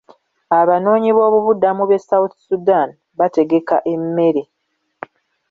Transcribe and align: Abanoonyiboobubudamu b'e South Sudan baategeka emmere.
Abanoonyiboobubudamu 0.59 1.83
b'e 1.89 2.03
South 2.07 2.33
Sudan 2.45 2.89
baategeka 3.17 3.75
emmere. 3.93 4.43